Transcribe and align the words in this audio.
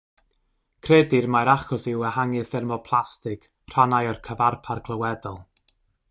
Credir 0.85 1.25
mai'r 1.33 1.49
achos 1.51 1.83
yw 1.91 2.05
ehangu 2.11 2.41
thermoelastig 2.53 3.45
rhannau 3.75 4.09
o'r 4.13 4.19
cyfarpar 4.29 4.81
clywedol. 4.89 5.37